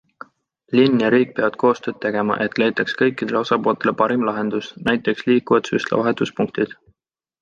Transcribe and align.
Linn 0.77 0.95
ja 1.03 1.09
riik 1.15 1.35
peavad 1.39 1.57
koostööd 1.63 1.99
tegema, 2.05 2.37
et 2.45 2.57
leitaks 2.63 2.97
kõikidele 3.01 3.39
osapooltele 3.43 3.93
parim 4.01 4.25
lahendus, 4.31 4.71
näiteks 4.89 5.29
liikuvad 5.33 5.71
süstlavahetuspunktid. 5.73 6.75